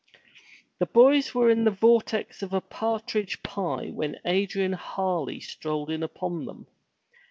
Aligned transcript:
The 0.79 0.87
boys 0.87 1.35
were 1.35 1.51
in 1.51 1.63
the 1.63 1.69
vortex 1.69 2.41
of 2.41 2.53
a 2.53 2.59
partridge 2.61 3.43
pie 3.43 3.91
when 3.93 4.19
Adrian 4.25 4.73
Harley 4.73 5.39
strolled 5.39 5.91
in 5.91 6.01
upon 6.01 6.45
them. 6.45 6.65